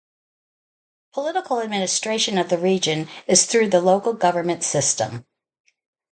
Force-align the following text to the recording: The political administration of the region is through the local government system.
The 0.01 1.13
political 1.13 1.61
administration 1.61 2.39
of 2.39 2.49
the 2.49 2.57
region 2.57 3.07
is 3.27 3.45
through 3.45 3.69
the 3.69 3.81
local 3.81 4.13
government 4.13 4.63
system. 4.63 5.27